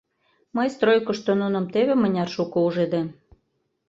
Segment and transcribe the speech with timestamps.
[0.55, 3.07] —Мый стройкышто нуным теве мыняр шуко ужедем.